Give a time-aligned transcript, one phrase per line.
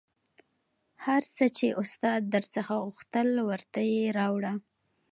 [1.05, 4.53] هر څه چې استاد در څخه غوښتل ورته یې راوړه